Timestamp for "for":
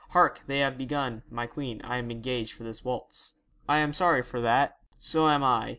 2.53-2.63, 4.23-4.41